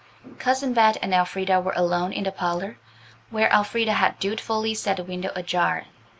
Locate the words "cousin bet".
0.39-0.97